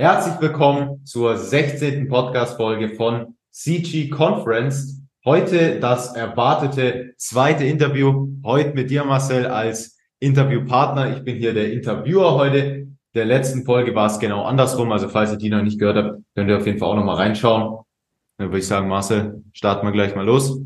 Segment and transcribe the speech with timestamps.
[0.00, 2.08] Herzlich willkommen zur 16.
[2.08, 5.02] Podcast-Folge von CG Conference.
[5.26, 8.30] Heute das erwartete zweite Interview.
[8.42, 11.18] Heute mit dir, Marcel, als Interviewpartner.
[11.18, 12.88] Ich bin hier der Interviewer heute.
[13.14, 14.90] Der letzten Folge war es genau andersrum.
[14.90, 17.16] Also falls ihr die noch nicht gehört habt, könnt ihr auf jeden Fall auch nochmal
[17.16, 17.84] reinschauen.
[18.38, 20.62] Dann würde ich sagen, Marcel, starten wir gleich mal los.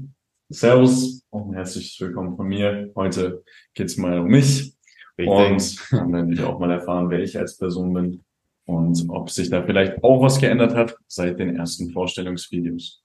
[0.48, 2.92] Servus und ein herzliches Willkommen von mir.
[2.94, 3.42] Heute
[3.74, 4.76] geht's mal um mich.
[5.18, 5.80] Richtig.
[5.90, 8.24] Und dann werden wir auch mal erfahren, wer ich als Person bin
[8.66, 13.02] und ob sich da vielleicht auch was geändert hat seit den ersten Vorstellungsvideos.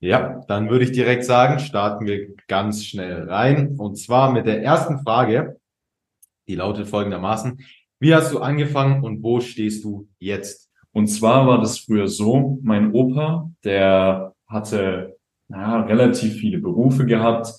[0.00, 3.76] Ja, dann würde ich direkt sagen, starten wir ganz schnell rein.
[3.76, 5.60] Und zwar mit der ersten Frage,
[6.48, 7.58] die lautet folgendermaßen.
[7.98, 10.70] Wie hast du angefangen und wo stehst du jetzt?
[10.92, 15.16] Und zwar war das früher so, mein Opa, der hatte
[15.48, 17.52] naja, relativ viele Berufe gehabt.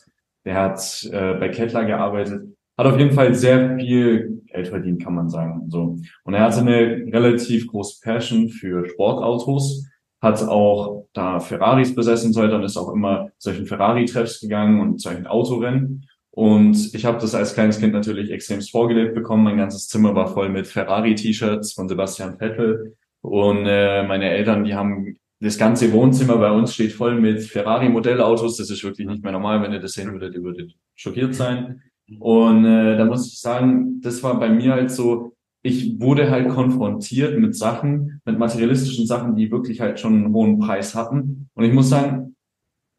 [0.45, 5.15] Der hat äh, bei Kettler gearbeitet, hat auf jeden Fall sehr viel Geld verdient, kann
[5.15, 5.69] man sagen.
[5.69, 5.97] So.
[6.23, 9.87] Und er hatte eine relativ große Passion für Sportautos,
[10.21, 15.27] hat auch da Ferraris besessen sollte und ist auch immer solchen Ferrari-Treffs gegangen und solchen
[15.27, 16.05] Autorennen.
[16.29, 19.43] Und ich habe das als kleines Kind natürlich extremst vorgelebt bekommen.
[19.43, 22.95] Mein ganzes Zimmer war voll mit Ferrari-T-Shirts von Sebastian Vettel.
[23.21, 28.57] Und äh, meine Eltern, die haben das ganze Wohnzimmer bei uns steht voll mit Ferrari-Modellautos.
[28.57, 29.61] Das ist wirklich nicht mehr normal.
[29.61, 31.81] Wenn ihr das sehen würdet, ihr würdet schockiert sein.
[32.19, 36.49] Und äh, da muss ich sagen, das war bei mir halt so, ich wurde halt
[36.49, 41.49] konfrontiert mit Sachen, mit materialistischen Sachen, die wirklich halt schon einen hohen Preis hatten.
[41.53, 42.35] Und ich muss sagen,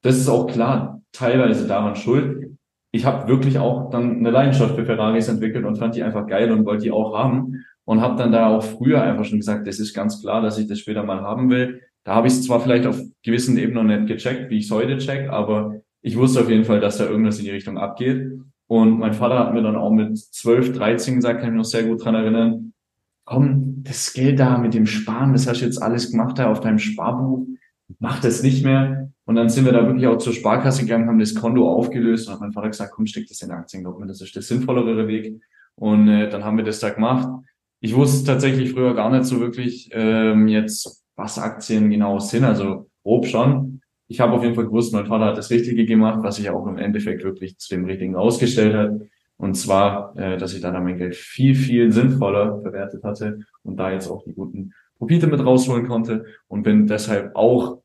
[0.03, 2.57] das ist auch klar teilweise daran schuld.
[2.93, 6.53] Ich habe wirklich auch dann eine Leidenschaft für Ferraris entwickelt und fand die einfach geil
[6.53, 7.65] und wollte die auch haben.
[7.85, 10.69] Und habe dann da auch früher einfach schon gesagt, das ist ganz klar, dass ich
[10.69, 11.81] das später mal haben will.
[12.05, 14.99] Da habe ich es zwar vielleicht auf gewissen Ebenen nicht gecheckt, wie ich es heute
[14.99, 18.33] check, aber ich wusste auf jeden Fall, dass da irgendwas in die Richtung abgeht.
[18.73, 21.71] Und mein Vater hat mir dann auch mit 12, 13 gesagt, kann ich mich noch
[21.71, 22.73] sehr gut dran erinnern,
[23.27, 26.61] komm, das Geld da mit dem Sparen, das hast du jetzt alles gemacht da auf
[26.61, 27.47] deinem Sparbuch,
[27.99, 29.11] mach das nicht mehr.
[29.27, 32.33] Und dann sind wir da wirklich auch zur Sparkasse gegangen, haben das Konto aufgelöst und
[32.33, 35.07] hat mein Vater gesagt, komm, steck das in Aktien, glaub mir, das ist der sinnvollere
[35.07, 35.39] Weg.
[35.75, 37.29] Und äh, dann haben wir das da gemacht.
[37.81, 42.89] Ich wusste tatsächlich früher gar nicht so wirklich ähm, jetzt, was Aktien genau sind, also
[43.03, 43.72] grob schon
[44.13, 46.67] ich habe auf jeden Fall gewusst, mein Vater hat das Richtige gemacht, was sich auch
[46.67, 48.91] im Endeffekt wirklich zu dem Richtigen ausgestellt hat.
[49.39, 53.91] Und zwar, äh, dass ich dann mein Geld viel, viel sinnvoller verwertet hatte und da
[53.91, 57.79] jetzt auch die guten Profite mit rausholen konnte und bin deshalb auch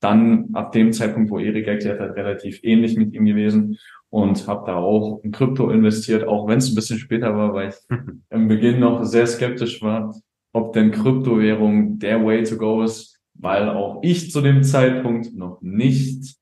[0.00, 3.76] dann ab dem Zeitpunkt, wo Erik erklärt hat, relativ ähnlich mit ihm gewesen
[4.10, 7.70] und habe da auch in Krypto investiert, auch wenn es ein bisschen später war, weil
[7.70, 7.74] ich
[8.30, 10.14] im Beginn noch sehr skeptisch war,
[10.52, 15.60] ob denn Kryptowährung der Way to go ist weil auch ich zu dem Zeitpunkt noch
[15.60, 16.36] nicht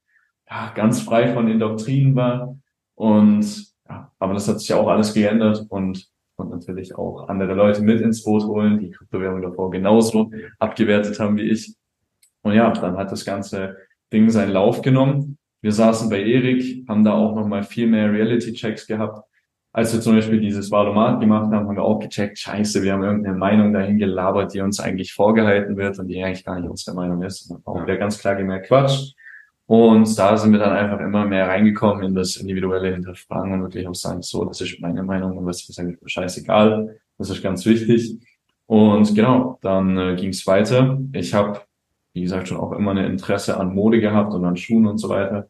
[0.48, 2.56] ja, ganz frei von den Doktrinen war.
[2.94, 7.82] Und ja, aber das hat sich auch alles geändert und und natürlich auch andere Leute
[7.82, 11.74] mit ins Boot holen, die Kryptowährung davor genauso abgewertet haben wie ich.
[12.42, 13.76] Und ja, dann hat das ganze
[14.12, 15.38] Ding seinen Lauf genommen.
[15.60, 19.24] Wir saßen bei Erik, haben da auch nochmal viel mehr Reality-Checks gehabt
[19.74, 23.02] als wir zum Beispiel dieses Valomat gemacht haben, haben wir auch gecheckt, scheiße, wir haben
[23.02, 26.94] irgendeine Meinung dahin gelabert, die uns eigentlich vorgehalten wird und die eigentlich gar nicht unsere
[26.94, 27.50] Meinung ist.
[27.50, 29.14] Und auch wieder ganz klar gemerkt, Quatsch.
[29.66, 33.88] Und da sind wir dann einfach immer mehr reingekommen in das individuelle Hinterfragen und wirklich
[33.88, 36.98] auch sagen, so, das ist meine Meinung und was ist eigentlich scheißegal.
[37.16, 38.18] Das ist ganz wichtig.
[38.66, 40.98] Und genau, dann äh, ging es weiter.
[41.12, 41.60] Ich habe,
[42.12, 45.08] wie gesagt, schon auch immer ein Interesse an Mode gehabt und an Schuhen und so
[45.08, 45.48] weiter.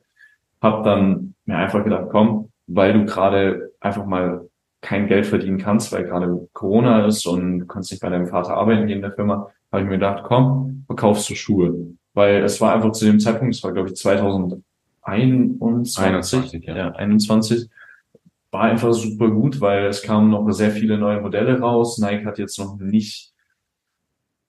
[0.61, 4.49] Hab dann mir einfach gedacht, komm, weil du gerade einfach mal
[4.81, 8.55] kein Geld verdienen kannst, weil gerade Corona ist und du kannst nicht bei deinem Vater
[8.55, 11.95] arbeiten gehen in der Firma, habe ich mir gedacht, komm, verkaufst du Schuhe.
[12.15, 16.77] Weil es war einfach zu dem Zeitpunkt, es war glaube ich 2021, 21, ja.
[16.77, 17.69] ja, 21,
[18.51, 21.99] war einfach super gut, weil es kamen noch sehr viele neue Modelle raus.
[21.99, 23.32] Nike hat jetzt noch nicht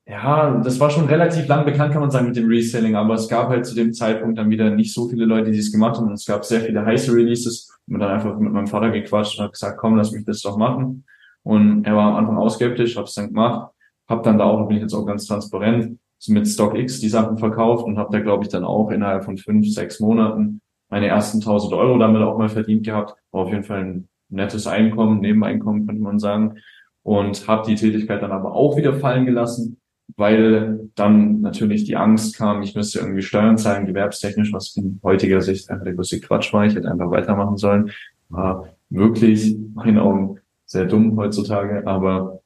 [0.06, 3.30] ja, das war schon relativ lang bekannt, kann man sagen, mit dem Reselling, aber es
[3.30, 6.08] gab halt zu dem Zeitpunkt dann wieder nicht so viele Leute, die es gemacht haben.
[6.08, 7.74] Und es gab sehr viele heiße Releases.
[7.88, 10.58] Und dann einfach mit meinem Vater gequatscht und hat gesagt, komm, lass mich das doch
[10.58, 11.06] machen.
[11.44, 13.72] Und er war am Anfang auch skeptisch, habe es dann gemacht,
[14.10, 17.86] habe dann da auch, bin ich jetzt auch ganz transparent, mit StockX die Sachen verkauft
[17.86, 21.74] und habe da, glaube ich, dann auch innerhalb von fünf, sechs Monaten meine ersten 1000
[21.74, 23.16] Euro damit auch mal verdient gehabt.
[23.32, 26.60] War auf jeden Fall ein nettes Einkommen, Nebeneinkommen, könnte man sagen.
[27.04, 29.82] Und habe die Tätigkeit dann aber auch wieder fallen gelassen
[30.16, 35.42] weil dann natürlich die Angst kam, ich müsste irgendwie Steuern zahlen, gewerbstechnisch, was in heutiger
[35.42, 36.66] Sicht einfach der größte Quatsch war.
[36.66, 37.92] Ich hätte einfach weitermachen sollen.
[38.30, 42.42] War wirklich, in meinen Augen, sehr dumm heutzutage, aber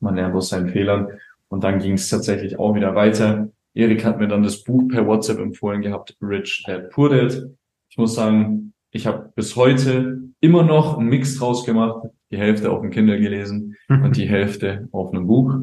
[0.00, 1.08] man lernt aus seinen Fehlern.
[1.48, 3.48] Und dann ging es tatsächlich auch wieder weiter.
[3.74, 7.50] Erik hat mir dann das Buch per WhatsApp empfohlen gehabt, Rich Dad Poor Dad.
[7.88, 12.70] Ich muss sagen, ich habe bis heute immer noch einen Mix draus gemacht, die Hälfte
[12.70, 15.54] auf dem Kindle gelesen und die Hälfte auf einem Buch.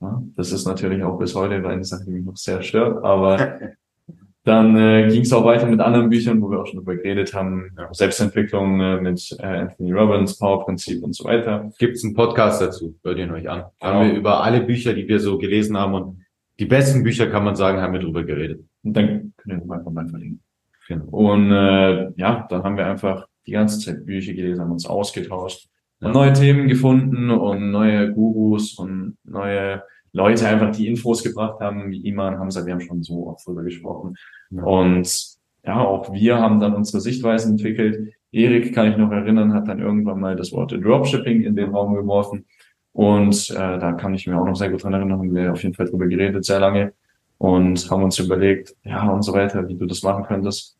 [0.00, 3.58] Ja, das ist natürlich auch bis heute eine Sache, die mich noch sehr stört, aber
[4.44, 7.34] dann äh, ging es auch weiter mit anderen Büchern, wo wir auch schon drüber geredet
[7.34, 7.92] haben, ja.
[7.92, 11.70] Selbstentwicklung äh, mit äh, Anthony Robbins, Power-Prinzip und so weiter.
[11.78, 12.96] Gibt es einen Podcast dazu?
[13.02, 13.64] Hört ihn euch an.
[13.80, 13.92] Genau.
[13.92, 16.20] Haben wir über alle Bücher, die wir so gelesen haben und
[16.58, 18.64] die besten Bücher, kann man sagen, haben wir drüber geredet.
[18.82, 20.42] Und dann können wir einfach mal verlinken.
[20.86, 21.04] Genau.
[21.06, 25.68] Und äh, ja, dann haben wir einfach die ganze Zeit Bücher gelesen, haben uns ausgetauscht
[26.00, 31.90] und neue Themen gefunden und neue Gurus und neue Leute einfach die Infos gebracht haben,
[31.90, 34.14] wie Iman, Hamza, wir haben schon so oft drüber gesprochen.
[34.50, 34.62] Ja.
[34.62, 38.14] Und ja, auch wir haben dann unsere Sichtweisen entwickelt.
[38.30, 41.94] Erik, kann ich noch erinnern, hat dann irgendwann mal das Wort Dropshipping in den Raum
[41.94, 42.44] geworfen.
[42.92, 45.62] Und äh, da kann ich mir auch noch sehr gut dran erinnern, haben wir auf
[45.62, 46.92] jeden Fall drüber geredet, sehr lange.
[47.38, 50.76] Und haben uns überlegt, ja, und so weiter, wie du das machen könntest.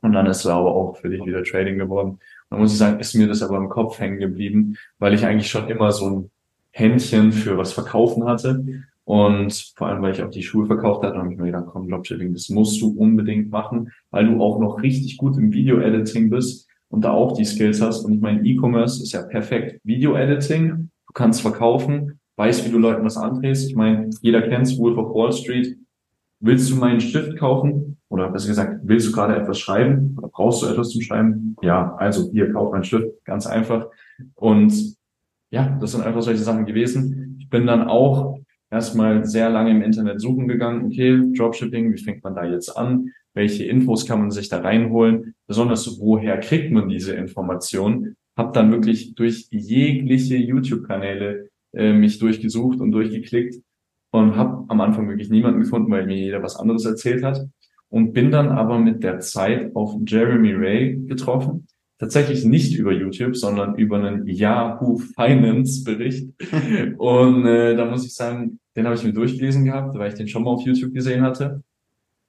[0.00, 2.20] Und dann ist es aber auch für dich wieder Trading geworden.
[2.50, 5.50] Da muss ich sagen, ist mir das aber im Kopf hängen geblieben, weil ich eigentlich
[5.50, 6.30] schon immer so ein
[6.70, 8.64] Händchen für was verkaufen hatte.
[9.04, 11.88] Und vor allem, weil ich auch die Schuhe verkauft hatte, habe ich mir gedacht, komm,
[11.88, 16.68] Dropshipping, das musst du unbedingt machen, weil du auch noch richtig gut im Video-Editing bist
[16.90, 18.04] und da auch die Skills hast.
[18.04, 19.80] Und ich meine, E-Commerce ist ja perfekt.
[19.84, 23.68] Video-Editing, du kannst verkaufen, weißt, wie du Leuten was andrehst.
[23.68, 25.78] Ich meine, jeder kennt Wolf of Wall Street.
[26.40, 27.97] Willst du meinen Stift kaufen?
[28.10, 30.16] Oder besser gesagt, willst du gerade etwas schreiben?
[30.18, 31.56] Oder brauchst du etwas zum Schreiben?
[31.62, 33.06] Ja, also hier, kauf meinen Stift.
[33.24, 33.88] Ganz einfach.
[34.34, 34.96] Und
[35.50, 37.36] ja, das sind einfach solche Sachen gewesen.
[37.38, 38.38] Ich bin dann auch
[38.70, 40.86] erstmal sehr lange im Internet suchen gegangen.
[40.86, 43.10] Okay, Dropshipping, wie fängt man da jetzt an?
[43.34, 45.34] Welche Infos kann man sich da reinholen?
[45.46, 48.16] Besonders, woher kriegt man diese Informationen?
[48.36, 53.56] Hab dann wirklich durch jegliche YouTube-Kanäle äh, mich durchgesucht und durchgeklickt
[54.12, 57.46] und habe am Anfang wirklich niemanden gefunden, weil mir jeder was anderes erzählt hat
[57.90, 61.66] und bin dann aber mit der Zeit auf Jeremy Ray getroffen.
[61.98, 66.28] Tatsächlich nicht über YouTube, sondern über einen Yahoo Finance Bericht.
[66.98, 70.28] und äh, da muss ich sagen, den habe ich mir durchgelesen gehabt, weil ich den
[70.28, 71.62] schon mal auf YouTube gesehen hatte.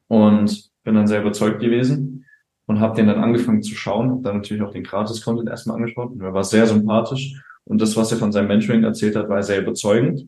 [0.07, 2.25] Und bin dann sehr überzeugt gewesen
[2.65, 4.09] und habe den dann angefangen zu schauen.
[4.09, 6.13] Hab dann natürlich auch den Gratis-Content erstmal angeschaut.
[6.13, 7.39] Und er war sehr sympathisch.
[7.65, 10.27] Und das, was er von seinem Mentoring erzählt hat, war sehr überzeugend.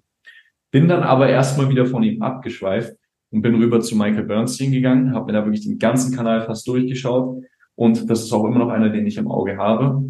[0.69, 2.95] Bin dann aber erstmal wieder von ihm abgeschweift
[3.31, 6.68] und bin rüber zu Michael Bernstein gegangen, habe mir da wirklich den ganzen Kanal fast
[6.68, 7.44] durchgeschaut
[7.75, 10.04] und das ist auch immer noch einer, den ich im Auge habe.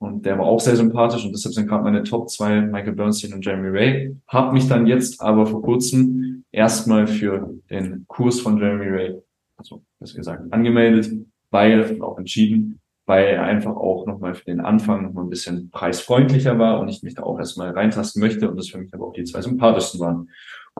[0.00, 3.32] Und der war auch sehr sympathisch und deshalb sind gerade meine Top zwei Michael Bernstein
[3.32, 4.16] und Jeremy Ray.
[4.28, 9.18] Hab mich dann jetzt aber vor kurzem erstmal für den Kurs von Jeremy Ray,
[9.56, 11.10] also besser gesagt, angemeldet,
[11.50, 16.58] weil auch entschieden, weil er einfach auch nochmal für den Anfang nochmal ein bisschen preisfreundlicher
[16.58, 19.14] war und ich mich da auch erstmal reintasten möchte und das für mich aber auch
[19.14, 20.28] die zwei sympathischsten waren.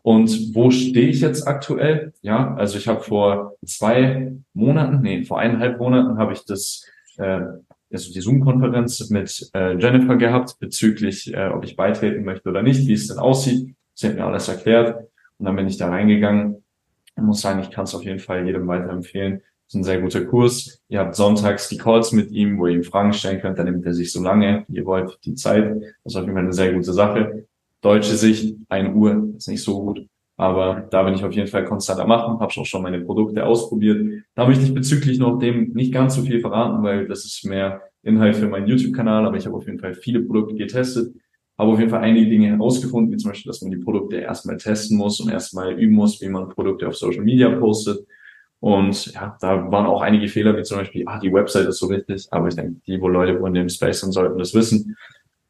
[0.03, 2.13] Und wo stehe ich jetzt aktuell?
[2.23, 6.85] Ja, also ich habe vor zwei Monaten, nee, vor eineinhalb Monaten habe ich das,
[7.17, 7.41] äh,
[7.91, 12.87] also die Zoom-Konferenz mit äh, Jennifer gehabt bezüglich, äh, ob ich beitreten möchte oder nicht,
[12.87, 13.75] wie es denn aussieht.
[13.95, 15.09] Sie hat mir alles erklärt
[15.39, 16.63] und dann bin ich da reingegangen
[17.17, 19.43] und muss sagen, ich kann es auf jeden Fall jedem weiterempfehlen.
[19.69, 20.81] Das ist ein sehr guter Kurs.
[20.89, 23.59] Ihr habt sonntags die Calls mit ihm, wo ihr ihm Fragen stellen könnt.
[23.59, 25.77] Dann nimmt er sich so lange, ihr wollt, die Zeit.
[26.05, 27.48] Das ist auf jeden Fall eine sehr gute Sache.
[27.81, 30.07] Deutsche Sicht, eine Uhr, ist nicht so gut.
[30.37, 33.45] Aber da bin ich auf jeden Fall konstant am machen, habe auch schon meine Produkte
[33.45, 34.25] ausprobiert.
[34.35, 37.83] Da möchte ich bezüglich noch dem nicht ganz so viel verraten, weil das ist mehr
[38.03, 41.13] Inhalt für meinen YouTube-Kanal, aber ich habe auf jeden Fall viele Produkte getestet,
[41.59, 44.57] habe auf jeden Fall einige Dinge herausgefunden, wie zum Beispiel, dass man die Produkte erstmal
[44.59, 48.07] testen muss und erstmal üben muss, wie man Produkte auf Social Media postet
[48.61, 51.89] und ja, da waren auch einige Fehler, wie zum Beispiel, ah, die Website ist so
[51.91, 54.97] wichtig, aber ich denke, die, wo Leute wo in dem Space sind, sollten das wissen.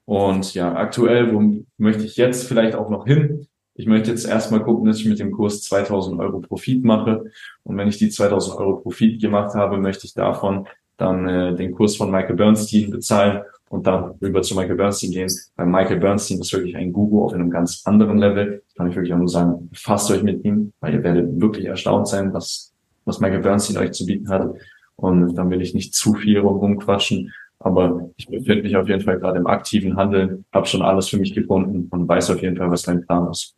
[0.09, 3.47] Und ja, aktuell, wo möchte ich jetzt vielleicht auch noch hin?
[3.75, 7.27] Ich möchte jetzt erstmal gucken, dass ich mit dem Kurs 2000 Euro Profit mache.
[7.63, 11.73] Und wenn ich die 2000 Euro Profit gemacht habe, möchte ich davon dann äh, den
[11.73, 15.31] Kurs von Michael Bernstein bezahlen und dann rüber zu Michael Bernstein gehen.
[15.57, 18.63] Weil Michael Bernstein ist wirklich ein Guru auf einem ganz anderen Level.
[18.79, 22.09] Kann ich wirklich auch nur sagen, fasst euch mit ihm, weil ihr werdet wirklich erstaunt
[22.09, 22.73] sein, was
[23.05, 24.55] was Michael Bernstein euch zu bieten hat.
[24.97, 27.31] Und dann will ich nicht zu viel rumquatschen.
[27.61, 31.19] Aber ich befinde mich auf jeden Fall gerade im aktiven Handeln, habe schon alles für
[31.19, 33.57] mich gefunden und weiß auf jeden Fall, was dein Plan ist.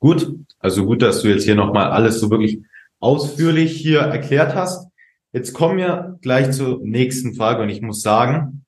[0.00, 2.60] Gut, also gut, dass du jetzt hier nochmal alles so wirklich
[2.98, 4.88] ausführlich hier erklärt hast.
[5.32, 8.64] Jetzt kommen wir gleich zur nächsten Frage und ich muss sagen,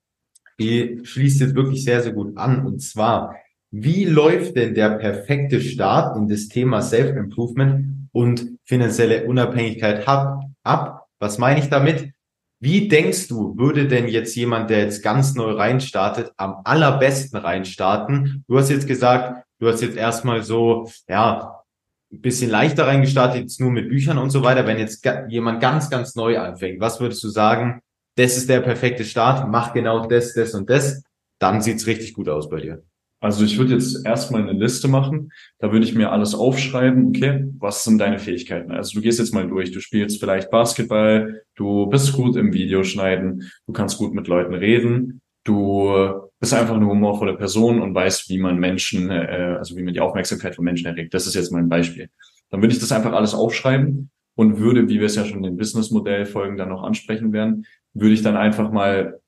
[0.60, 2.64] die schließt jetzt wirklich sehr, sehr gut an.
[2.66, 3.34] Und zwar,
[3.70, 11.06] wie läuft denn der perfekte Start in das Thema Self-Improvement und finanzielle Unabhängigkeit ab.
[11.18, 12.12] Was meine ich damit?
[12.60, 18.44] Wie denkst du, würde denn jetzt jemand, der jetzt ganz neu reinstartet, am allerbesten reinstarten?
[18.48, 21.62] Du hast jetzt gesagt, du hast jetzt erstmal so, ja,
[22.10, 24.66] ein bisschen leichter reingestartet, jetzt nur mit Büchern und so weiter.
[24.66, 27.80] Wenn jetzt jemand ganz, ganz neu anfängt, was würdest du sagen?
[28.16, 31.04] Das ist der perfekte Start, mach genau das, das und das,
[31.38, 32.82] dann sieht's richtig gut aus bei dir.
[33.20, 35.32] Also ich würde jetzt erstmal eine Liste machen.
[35.58, 37.08] Da würde ich mir alles aufschreiben.
[37.08, 38.70] Okay, was sind deine Fähigkeiten?
[38.70, 39.72] Also du gehst jetzt mal durch.
[39.72, 41.42] Du spielst vielleicht Basketball.
[41.56, 43.50] Du bist gut im Videoschneiden.
[43.66, 45.20] Du kannst gut mit Leuten reden.
[45.42, 45.92] Du
[46.38, 50.00] bist einfach eine humorvolle Person und weißt, wie man Menschen, äh, also wie man die
[50.00, 51.12] Aufmerksamkeit von Menschen erregt.
[51.12, 52.10] Das ist jetzt mal ein Beispiel.
[52.50, 55.42] Dann würde ich das einfach alles aufschreiben und würde, wie wir es ja schon in
[55.44, 59.20] den Businessmodell-Folgen dann noch ansprechen werden, würde ich dann einfach mal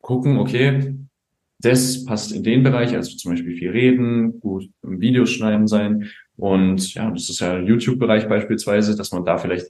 [0.00, 0.96] gucken, okay,
[1.60, 6.10] das passt in den Bereich, also zum Beispiel viel reden, gut Videos schneiden sein.
[6.36, 9.66] Und ja, das ist ja YouTube-Bereich beispielsweise, dass man da vielleicht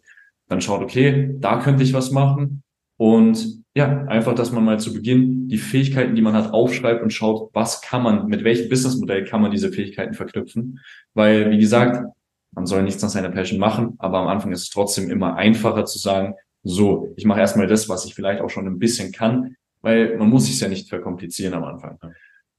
[0.49, 2.63] dann schaut, okay, da könnte ich was machen.
[2.97, 7.13] Und ja, einfach, dass man mal zu Beginn die Fähigkeiten, die man hat, aufschreibt und
[7.13, 10.81] schaut, was kann man, mit welchem Businessmodell kann man diese Fähigkeiten verknüpfen.
[11.15, 12.05] Weil, wie gesagt,
[12.53, 15.85] man soll nichts nach seiner Passion machen, aber am Anfang ist es trotzdem immer einfacher
[15.87, 19.57] zu sagen, so, ich mache erstmal das, was ich vielleicht auch schon ein bisschen kann,
[19.83, 21.99] weil man muss sich ja nicht verkomplizieren am Anfang.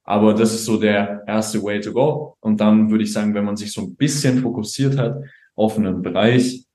[0.03, 2.35] Aber das ist so der erste Way to go.
[2.39, 5.21] Und dann würde ich sagen, wenn man sich so ein bisschen fokussiert hat
[5.55, 6.65] auf einen Bereich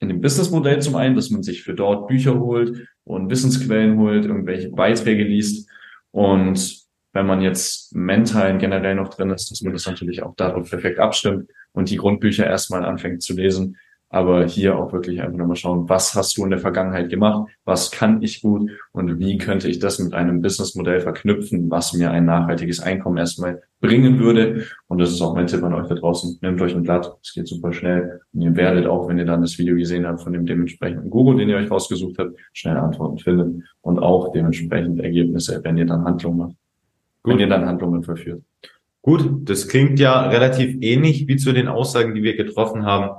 [0.00, 4.24] in dem Businessmodell zum einen, dass man sich für dort Bücher holt und Wissensquellen holt,
[4.24, 5.68] irgendwelche Beiträge liest
[6.10, 6.80] und
[7.12, 10.98] wenn man jetzt mental generell noch drin ist, dass man das natürlich auch darauf perfekt
[10.98, 13.76] abstimmt und die Grundbücher erstmal anfängt zu lesen
[14.12, 17.92] aber hier auch wirklich einfach nochmal schauen, was hast du in der Vergangenheit gemacht, was
[17.92, 22.24] kann ich gut und wie könnte ich das mit einem Businessmodell verknüpfen, was mir ein
[22.24, 24.66] nachhaltiges Einkommen erstmal bringen würde.
[24.88, 26.40] Und das ist auch mein Tipp an euch da draußen.
[26.42, 28.20] Nehmt euch ein Blatt, es geht super schnell.
[28.32, 31.38] Und ihr werdet auch, wenn ihr dann das Video gesehen habt von dem dementsprechenden Google,
[31.38, 36.04] den ihr euch rausgesucht habt, schnell Antworten finden und auch dementsprechend Ergebnisse, wenn ihr dann
[36.04, 36.56] Handlungen macht.
[37.22, 37.34] Gut.
[37.34, 38.42] Wenn ihr dann Handlungen verführt.
[39.02, 43.10] Gut, das klingt ja relativ ähnlich wie zu den Aussagen, die wir getroffen haben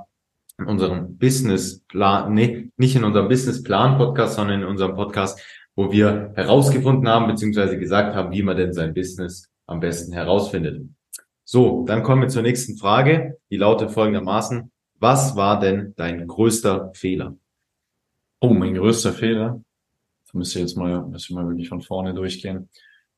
[0.58, 5.40] in unserem Businessplan, nee, nicht in unserem Businessplan-Podcast, sondern in unserem Podcast,
[5.74, 10.86] wo wir herausgefunden haben, beziehungsweise gesagt haben, wie man denn sein Business am besten herausfindet.
[11.44, 13.38] So, dann kommen wir zur nächsten Frage.
[13.50, 14.70] Die lautet folgendermaßen.
[14.98, 17.36] Was war denn dein größter Fehler?
[18.40, 19.62] Oh, mein größter Fehler.
[20.32, 22.68] Da müsst ihr jetzt mal, müsst ihr mal wirklich von vorne durchgehen.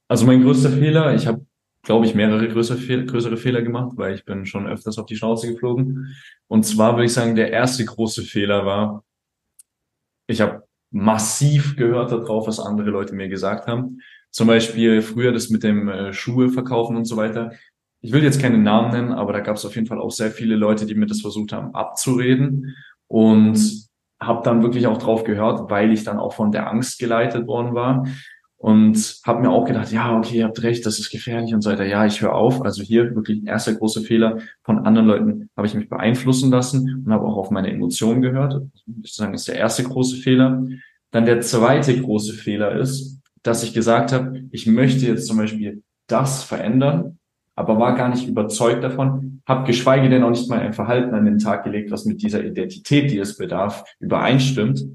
[0.09, 1.45] Also mein größter Fehler, ich habe
[1.85, 5.53] glaube ich, mehrere größere, größere Fehler gemacht, weil ich bin schon öfters auf die Schnauze
[5.53, 6.15] geflogen.
[6.49, 9.05] Und zwar würde ich sagen, der erste große Fehler war,
[10.27, 14.01] ich habe massiv gehört darauf, was andere Leute mir gesagt haben.
[14.31, 17.53] Zum Beispiel früher das mit dem äh, Schuhe verkaufen und so weiter.
[18.01, 20.31] Ich will jetzt keine Namen nennen, aber da gab es auf jeden Fall auch sehr
[20.31, 22.75] viele Leute, die mir das versucht haben abzureden.
[23.07, 23.85] Und
[24.21, 27.75] habe dann wirklich auch drauf gehört, weil ich dann auch von der Angst geleitet worden
[27.75, 28.07] war
[28.65, 31.69] und habe mir auch gedacht, ja, okay, ihr habt recht, das ist gefährlich und so
[31.69, 31.85] weiter.
[31.85, 32.63] Ja, ich höre auf.
[32.63, 34.39] Also hier wirklich erster große Fehler.
[34.63, 38.63] Von anderen Leuten habe ich mich beeinflussen lassen und habe auch auf meine Emotionen gehört.
[39.03, 40.67] Ich sagen, ist der erste große Fehler.
[41.11, 45.83] Dann der zweite große Fehler ist, dass ich gesagt habe, ich möchte jetzt zum Beispiel
[46.07, 47.19] das verändern,
[47.57, 51.27] aber war gar nicht überzeugt davon, habe geschweige denn auch nicht mal ein Verhalten an
[51.27, 54.87] den Tag gelegt, was mit dieser Identität, die es bedarf, übereinstimmt.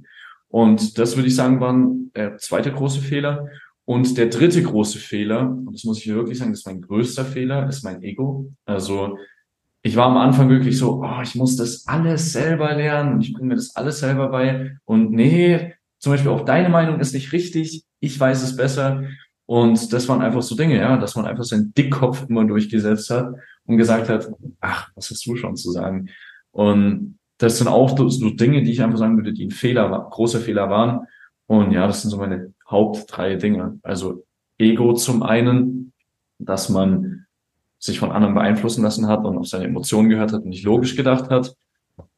[0.49, 1.75] Und das würde ich sagen, war
[2.15, 3.47] der zweite große Fehler.
[3.85, 7.25] Und der dritte große Fehler, und das muss ich wirklich sagen, das ist mein größter
[7.25, 8.51] Fehler, ist mein Ego.
[8.65, 9.17] Also
[9.81, 13.47] ich war am Anfang wirklich so, oh, ich muss das alles selber lernen, ich bringe
[13.47, 14.77] mir das alles selber bei.
[14.85, 19.03] Und nee, zum Beispiel auch deine Meinung ist nicht richtig, ich weiß es besser.
[19.45, 23.33] Und das waren einfach so Dinge, ja, dass man einfach seinen Dickkopf immer durchgesetzt hat
[23.65, 24.29] und gesagt hat,
[24.59, 26.09] ach, was hast du schon zu sagen?
[26.51, 30.39] Und das sind auch so Dinge, die ich einfach sagen würde, die ein Fehler, großer
[30.39, 31.07] Fehler waren.
[31.47, 33.79] Und ja, das sind so meine Haupt drei Dinge.
[33.81, 34.25] Also
[34.57, 35.93] Ego zum einen,
[36.37, 37.25] dass man
[37.79, 40.97] sich von anderen beeinflussen lassen hat und auf seine Emotionen gehört hat und nicht logisch
[40.97, 41.55] gedacht hat.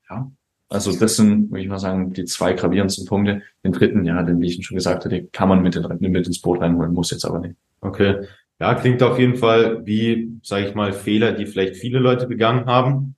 [0.10, 0.32] Ja,
[0.70, 3.44] also das sind, würde ich mal sagen, die zwei gravierendsten Punkte.
[3.64, 6.42] Den dritten, ja, den, wie ich schon gesagt hatte, kann man mit, den, mit ins
[6.42, 7.56] Boot reinholen, muss jetzt aber nicht.
[7.82, 8.26] Okay.
[8.60, 12.66] Ja, klingt auf jeden Fall wie, sage ich mal, Fehler, die vielleicht viele Leute begangen
[12.66, 13.16] haben.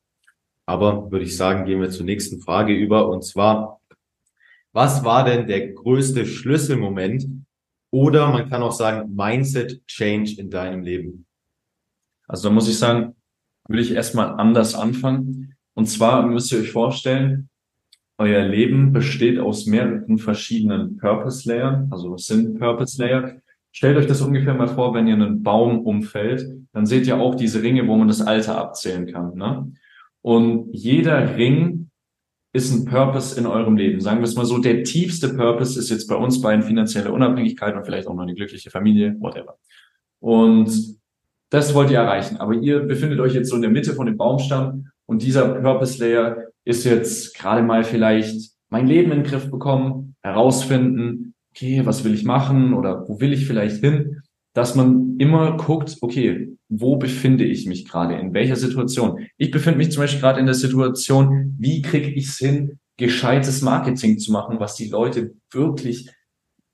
[0.66, 3.10] Aber würde ich sagen, gehen wir zur nächsten Frage über.
[3.10, 3.82] Und zwar,
[4.72, 7.28] was war denn der größte Schlüsselmoment
[7.92, 11.26] oder man kann auch sagen Mindset Change in deinem Leben?
[12.28, 13.16] Also da muss ich sagen,
[13.68, 15.56] würde ich erstmal anders anfangen.
[15.74, 17.50] Und zwar müsst ihr euch vorstellen,
[18.18, 21.90] euer Leben besteht aus mehreren verschiedenen Purpose Layern.
[21.92, 23.38] Also was sind Purpose Layer?
[23.72, 27.34] Stellt euch das ungefähr mal vor, wenn ihr einen Baum umfällt, dann seht ihr auch
[27.34, 29.36] diese Ringe, wo man das Alter abzählen kann.
[29.36, 29.74] Ne?
[30.24, 31.90] Und jeder Ring
[32.54, 34.00] ist ein Purpose in eurem Leben.
[34.00, 37.76] Sagen wir es mal so, der tiefste Purpose ist jetzt bei uns beiden finanzielle Unabhängigkeit
[37.76, 39.58] und vielleicht auch noch eine glückliche Familie, whatever.
[40.20, 40.98] Und
[41.50, 42.38] das wollt ihr erreichen.
[42.38, 46.00] Aber ihr befindet euch jetzt so in der Mitte von dem Baumstamm und dieser Purpose
[46.00, 52.04] Layer ist jetzt gerade mal vielleicht mein Leben in den Griff bekommen, herausfinden, okay, was
[52.04, 54.23] will ich machen oder wo will ich vielleicht hin?
[54.54, 59.26] Dass man immer guckt, okay, wo befinde ich mich gerade, in welcher Situation?
[59.38, 63.62] Ich befinde mich zum Beispiel gerade in der Situation, wie kriege ich es hin, gescheites
[63.62, 66.10] Marketing zu machen, was die Leute wirklich,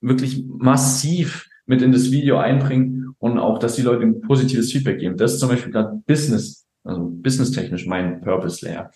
[0.01, 4.99] wirklich massiv mit in das Video einbringen und auch, dass die Leute ein positives Feedback
[4.99, 5.17] geben.
[5.17, 8.91] Das ist zum Beispiel gerade Business, also businesstechnisch mein Purpose Layer.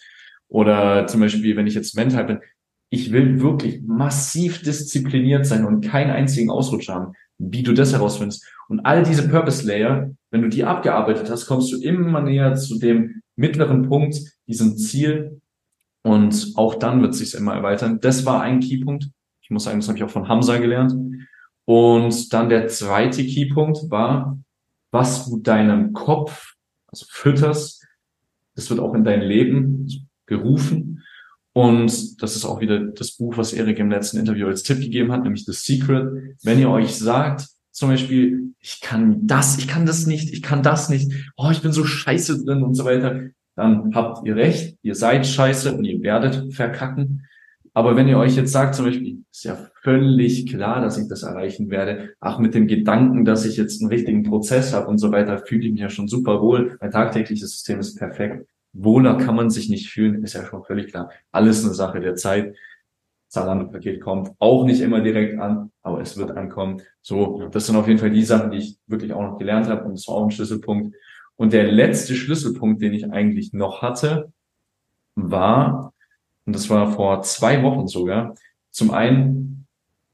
[0.47, 2.39] Oder zum Beispiel, wenn ich jetzt mental bin,
[2.89, 8.45] ich will wirklich massiv diszipliniert sein und keinen einzigen Ausrutsch haben, wie du das herausfindest.
[8.73, 12.79] Und all diese Purpose Layer, wenn du die abgearbeitet hast, kommst du immer näher zu
[12.79, 14.15] dem mittleren Punkt,
[14.47, 15.39] diesem Ziel.
[16.01, 17.99] Und auch dann wird es sich immer erweitern.
[18.01, 19.11] Das war ein Keypunkt.
[19.43, 20.95] Ich muss sagen, das habe ich auch von Hamza gelernt.
[21.65, 24.39] Und dann der zweite Keypunkt war,
[24.89, 26.55] was du deinem Kopf,
[26.87, 27.85] also fütterst,
[28.55, 31.03] das wird auch in dein Leben gerufen.
[31.53, 35.11] Und das ist auch wieder das Buch, was Erik im letzten Interview als Tipp gegeben
[35.11, 36.35] hat, nämlich The Secret.
[36.41, 40.63] Wenn ihr euch sagt, zum Beispiel, ich kann das, ich kann das nicht, ich kann
[40.63, 43.21] das nicht, oh, ich bin so scheiße drin und so weiter,
[43.55, 47.27] dann habt ihr recht, ihr seid scheiße und ihr werdet verkacken.
[47.73, 51.23] Aber wenn ihr euch jetzt sagt, zum Beispiel, ist ja völlig klar, dass ich das
[51.23, 55.11] erreichen werde, ach, mit dem Gedanken, dass ich jetzt einen richtigen Prozess habe und so
[55.11, 56.77] weiter, fühle ich mich ja schon super wohl.
[56.79, 58.47] Mein tagtägliches System ist perfekt.
[58.73, 61.09] Wohler kann man sich nicht fühlen, ist ja schon völlig klar.
[61.31, 62.55] Alles eine Sache der Zeit.
[63.33, 66.81] Zalando-Paket kommt auch nicht immer direkt an, aber es wird ankommen.
[67.01, 69.85] So, das sind auf jeden Fall die Sachen, die ich wirklich auch noch gelernt habe
[69.85, 70.95] und das war auch ein Schlüsselpunkt.
[71.35, 74.31] Und der letzte Schlüsselpunkt, den ich eigentlich noch hatte,
[75.15, 75.93] war,
[76.45, 78.35] und das war vor zwei Wochen sogar,
[78.69, 79.65] zum einen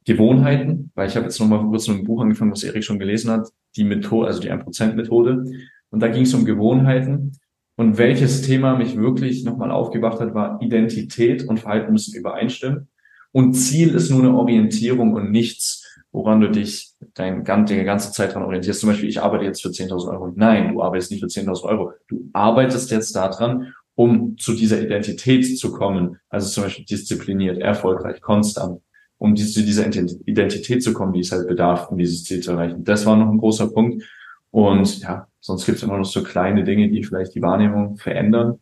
[0.06, 3.32] Gewohnheiten, weil ich habe jetzt nochmal kurz mit einem Buch angefangen, was Erik schon gelesen
[3.32, 5.44] hat, die Methode, also die 1%-Methode.
[5.90, 7.34] Und da ging es um Gewohnheiten.
[7.76, 12.88] Und welches Thema mich wirklich nochmal aufgebracht hat, war Identität und Verhalten müssen übereinstimmen.
[13.32, 18.34] Und Ziel ist nur eine Orientierung und nichts, woran du dich dein, deine ganze Zeit
[18.34, 18.80] dran orientierst.
[18.80, 20.32] Zum Beispiel, ich arbeite jetzt für 10.000 Euro.
[20.36, 21.94] Nein, du arbeitest nicht für 10.000 Euro.
[22.08, 26.18] Du arbeitest jetzt daran, um zu dieser Identität zu kommen.
[26.30, 28.82] Also zum Beispiel diszipliniert, erfolgreich, konstant,
[29.18, 32.84] um zu dieser Identität zu kommen, die es halt bedarf, um dieses Ziel zu erreichen.
[32.84, 34.04] Das war noch ein großer Punkt.
[34.52, 38.60] Und ja, sonst gibt es immer noch so kleine Dinge, die vielleicht die Wahrnehmung verändern.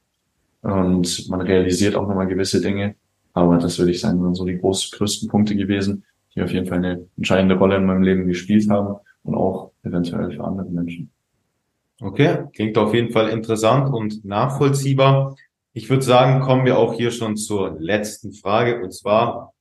[0.61, 2.95] Und man realisiert auch nochmal gewisse Dinge.
[3.37, 6.65] Aber das würde ich sagen, sind so die groß, größten Punkte gewesen, die auf jeden
[6.65, 11.11] Fall eine entscheidende Rolle in meinem Leben gespielt haben und auch eventuell für andere Menschen.
[12.01, 15.35] Okay, klingt auf jeden Fall interessant und nachvollziehbar.
[15.73, 19.53] Ich würde sagen, kommen wir auch hier schon zur letzten Frage und zwar,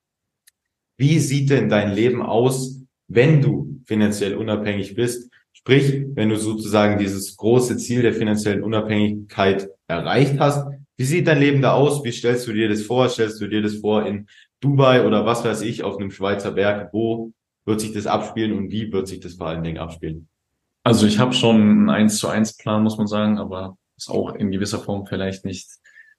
[0.96, 5.30] wie sieht denn dein Leben aus, wenn du finanziell unabhängig bist?
[5.52, 11.40] Sprich, wenn du sozusagen dieses große Ziel der finanziellen Unabhängigkeit erreicht hast, wie sieht dein
[11.40, 12.04] Leben da aus?
[12.04, 13.08] Wie stellst du dir das vor?
[13.08, 14.28] Stellst du dir das vor in
[14.60, 16.92] Dubai oder was weiß ich, auf einem Schweizer Berg?
[16.92, 17.32] Wo
[17.64, 20.28] wird sich das abspielen und wie wird sich das vor allen Dingen abspielen?
[20.84, 24.34] Also ich habe schon einen 1 zu 1 Plan, muss man sagen, aber ist auch
[24.34, 25.68] in gewisser Form vielleicht nicht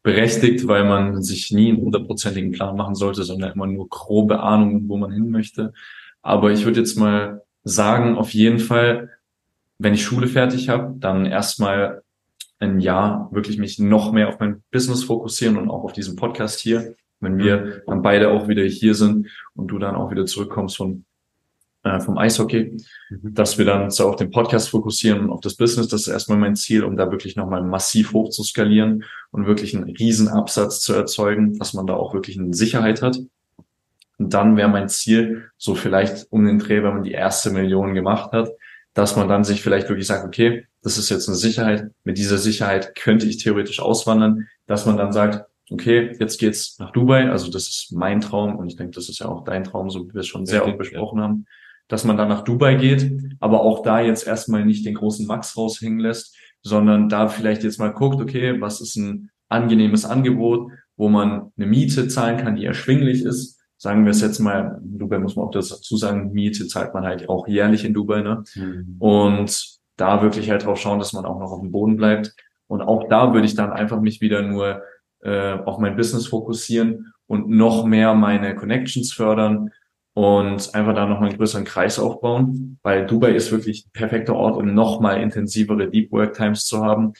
[0.03, 4.87] berechtigt, weil man sich nie einen hundertprozentigen Plan machen sollte, sondern immer nur grobe Ahnungen,
[4.89, 5.73] wo man hin möchte.
[6.21, 9.09] Aber ich würde jetzt mal sagen, auf jeden Fall,
[9.79, 12.03] wenn ich Schule fertig habe, dann erstmal
[12.59, 16.59] ein Jahr wirklich mich noch mehr auf mein Business fokussieren und auch auf diesen Podcast
[16.59, 16.95] hier.
[17.19, 21.05] Wenn wir dann beide auch wieder hier sind und du dann auch wieder zurückkommst von,
[21.83, 22.77] äh, vom Eishockey,
[23.09, 23.33] mhm.
[23.33, 25.87] dass wir dann so auf den Podcast fokussieren und auf das Business.
[25.87, 29.75] Das ist erstmal mein Ziel, um da wirklich nochmal massiv hoch zu skalieren und wirklich
[29.75, 33.19] einen riesen Absatz zu erzeugen, dass man da auch wirklich eine Sicherheit hat.
[34.19, 37.93] Und dann wäre mein Ziel, so vielleicht um den Dreh, wenn man die erste Million
[37.93, 38.49] gemacht hat,
[38.93, 42.37] dass man dann sich vielleicht wirklich sagt, okay, das ist jetzt eine Sicherheit, mit dieser
[42.37, 47.51] Sicherheit könnte ich theoretisch auswandern, dass man dann sagt, okay, jetzt geht's nach Dubai, also
[47.51, 50.13] das ist mein Traum und ich denke, das ist ja auch dein Traum, so wie
[50.13, 51.45] wir es schon sehr oft besprochen haben,
[51.89, 55.57] dass man dann nach Dubai geht, aber auch da jetzt erstmal nicht den großen Max
[55.57, 61.09] raushängen lässt, sondern da vielleicht jetzt mal guckt, okay, was ist ein angenehmes Angebot, wo
[61.09, 65.19] man eine Miete zahlen kann, die erschwinglich ist, sagen wir es jetzt mal, in Dubai
[65.19, 68.45] muss man auch dazu sagen, Miete zahlt man halt auch jährlich in Dubai, ne?
[68.55, 68.95] Mhm.
[68.99, 72.33] Und da wirklich halt drauf schauen, dass man auch noch auf dem Boden bleibt.
[72.67, 74.83] Und auch da würde ich dann einfach mich wieder nur
[75.21, 79.71] äh, auf mein Business fokussieren und noch mehr meine Connections fördern
[80.13, 84.57] und einfach da noch einen größeren Kreis aufbauen, weil Dubai ist wirklich ein perfekter Ort,
[84.57, 87.13] um noch mal intensivere Deep Work Times zu haben.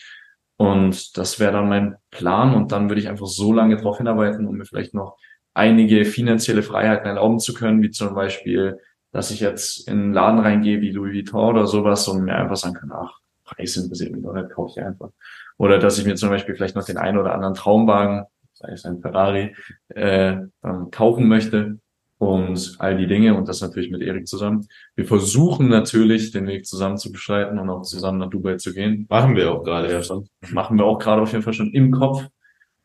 [0.57, 4.47] Und das wäre dann mein Plan und dann würde ich einfach so lange drauf hinarbeiten,
[4.47, 5.15] um mir vielleicht noch
[5.53, 8.79] einige finanzielle Freiheiten erlauben zu können, wie zum Beispiel,
[9.17, 12.55] dass ich jetzt in einen Laden reingehe wie Louis Vuitton oder sowas und mir einfach
[12.55, 15.09] sagen kann, ach, Preis interessiert mich doch nicht, kaufe ich einfach.
[15.57, 18.85] Oder dass ich mir zum Beispiel vielleicht noch den einen oder anderen Traumwagen, sei es
[18.85, 19.55] ein Ferrari,
[19.87, 21.79] äh, dann kaufen möchte
[22.19, 24.67] und all die Dinge und das natürlich mit Erik zusammen.
[24.93, 29.07] Wir versuchen natürlich, den Weg zusammen zu beschreiten und auch zusammen nach Dubai zu gehen.
[29.09, 30.29] Machen wir auch gerade ja schon.
[30.51, 32.23] Machen wir auch gerade auf jeden Fall schon im Kopf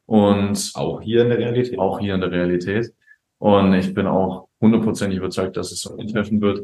[0.07, 1.79] und auch hier in der Realität.
[1.79, 2.95] Auch hier in der Realität.
[3.37, 6.63] Und ich bin auch hundertprozentig überzeugt, dass es so eintreffen wird.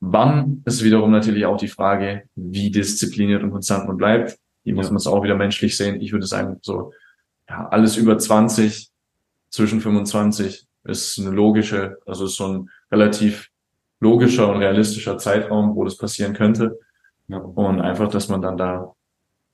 [0.00, 4.36] Wann ist wiederum natürlich auch die Frage, wie diszipliniert und konstant man bleibt.
[4.64, 6.00] Hier muss man es auch wieder menschlich sehen.
[6.00, 6.92] Ich würde sagen, so,
[7.48, 8.90] ja, alles über 20,
[9.50, 13.50] zwischen 25 ist eine logische, also ist so ein relativ
[14.00, 16.80] logischer und realistischer Zeitraum, wo das passieren könnte.
[17.28, 17.38] Ja.
[17.38, 18.94] Und einfach, dass man dann da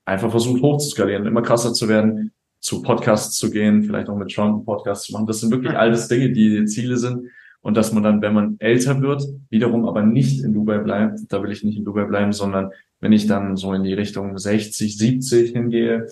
[0.05, 4.53] einfach versucht hochzuskalieren, immer krasser zu werden, zu Podcasts zu gehen, vielleicht auch mit Sean
[4.53, 5.27] einen Podcast zu machen.
[5.27, 7.29] Das sind wirklich alles Dinge, die Ziele sind.
[7.61, 11.43] Und dass man dann, wenn man älter wird, wiederum aber nicht in Dubai bleibt, da
[11.43, 14.97] will ich nicht in Dubai bleiben, sondern wenn ich dann so in die Richtung 60,
[14.97, 16.07] 70 hingehe,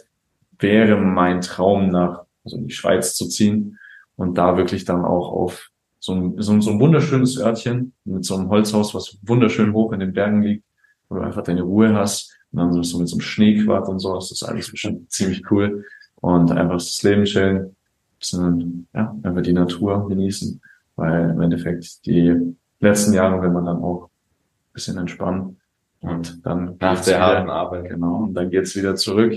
[0.59, 3.77] wäre mein Traum nach, also in die Schweiz zu ziehen
[4.15, 8.35] und da wirklich dann auch auf so ein, so, so ein wunderschönes Örtchen mit so
[8.35, 10.63] einem Holzhaus, was wunderschön hoch in den Bergen liegt,
[11.09, 14.15] wo du einfach deine Ruhe hast und dann so mit so einem Schneequart und so,
[14.15, 17.75] das ist alles bestimmt ziemlich cool und einfach das Leben chillen,
[18.19, 20.61] bisschen, ja, einfach die Natur genießen,
[20.97, 25.57] weil im Endeffekt die letzten Jahre will man dann auch ein bisschen entspannen
[26.01, 27.89] und dann nach der harten Arbeit.
[27.89, 28.23] Genau.
[28.23, 29.33] Und dann geht's wieder zurück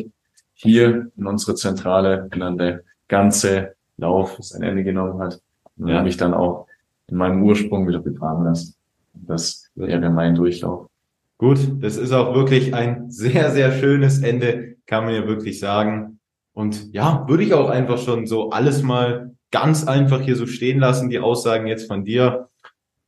[0.55, 5.41] hier in unsere Zentrale, wenn dann der ganze Lauf sein Ende genommen hat.
[5.79, 6.03] Und ja.
[6.03, 6.67] mich dann auch
[7.07, 8.75] in meinem Ursprung wieder begraben lassen.
[9.15, 10.89] Das wäre mein Durchlauf.
[11.39, 16.19] Gut, das ist auch wirklich ein sehr, sehr schönes Ende, kann man ja wirklich sagen.
[16.53, 20.79] Und ja, würde ich auch einfach schon so alles mal ganz einfach hier so stehen
[20.79, 22.49] lassen, die Aussagen jetzt von dir.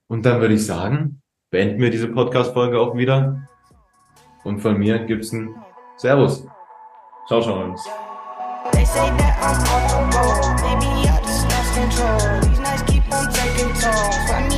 [0.08, 3.48] Und dann würde ich sagen, beenden wir diese Podcast-Folge auch wieder.
[4.44, 5.54] Und von mir gibt's ein
[5.96, 6.46] Servus.
[7.28, 7.84] Ciao, ciao, Jungs.
[8.72, 9.58] They say that I'm
[9.96, 10.60] on the road.
[10.62, 12.40] Maybe I just lost control.
[12.40, 14.51] These nights keep on taking tolls.